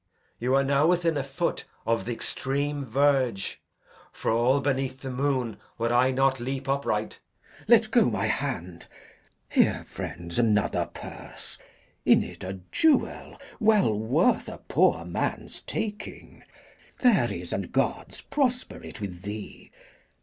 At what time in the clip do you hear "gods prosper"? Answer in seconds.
17.71-18.81